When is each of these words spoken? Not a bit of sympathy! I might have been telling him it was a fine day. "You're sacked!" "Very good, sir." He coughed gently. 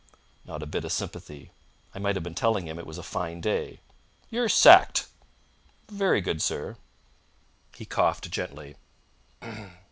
Not 0.45 0.63
a 0.63 0.65
bit 0.65 0.83
of 0.83 0.91
sympathy! 0.91 1.51
I 1.93 1.99
might 1.99 2.15
have 2.15 2.23
been 2.23 2.33
telling 2.33 2.65
him 2.67 2.79
it 2.79 2.87
was 2.87 2.97
a 2.97 3.03
fine 3.03 3.39
day. 3.39 3.81
"You're 4.31 4.49
sacked!" 4.49 5.05
"Very 5.91 6.21
good, 6.21 6.41
sir." 6.41 6.75
He 7.75 7.85
coughed 7.85 8.31
gently. 8.31 8.77